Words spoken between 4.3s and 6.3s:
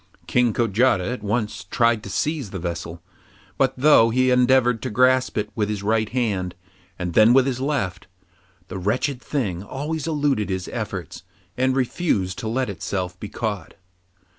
endeavoured to grasp it with his right